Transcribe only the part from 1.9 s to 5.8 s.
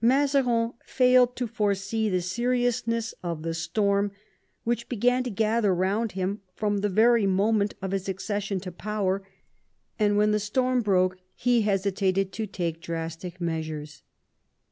the seriousness of the storm which began to gather